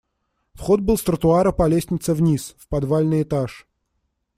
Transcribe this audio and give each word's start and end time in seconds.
Вход 0.55 0.81
был 0.81 0.97
с 0.97 1.03
тротуара 1.03 1.51
по 1.51 1.67
лестнице 1.67 2.15
вниз, 2.15 2.55
в 2.57 2.67
подвальный 2.69 3.21
этаж. 3.21 3.67